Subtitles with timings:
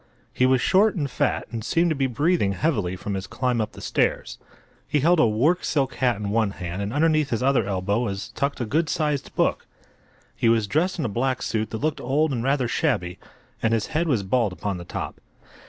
[0.33, 3.73] He was short and fat, and seemed to be breathing heavily from his climb up
[3.73, 4.39] the stairs.
[4.87, 8.29] He held a work silk hat in one hand and underneath his other elbow was
[8.29, 9.67] tucked a good sized book.
[10.35, 13.19] He was dressed in a black suit that looked old and rather shabby,
[13.61, 15.21] and his head was bald upon the top.